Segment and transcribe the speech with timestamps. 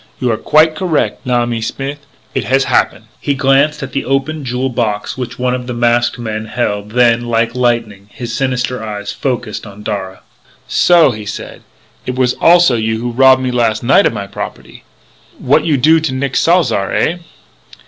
[0.19, 2.07] You are quite correc', l'ami Smith.
[2.33, 6.17] It has happen." He glanced at the open jewel box which one of the masked
[6.17, 10.21] men held, then, like lightning, his sinister eyes focussed on Darragh.
[10.67, 11.61] "So," he said,
[12.07, 14.83] "it was also you who rob me las' night of my property....
[15.37, 17.17] What you do to Nick Salzar, eh?"